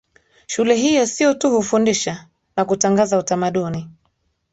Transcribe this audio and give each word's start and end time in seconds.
Shule 0.47 0.75
hiyo 0.75 1.05
si 1.05 1.35
tu 1.35 1.49
hufundisha 1.49 2.27
na 2.57 2.65
kutangaza 2.65 3.17
utamaduni 3.17 3.89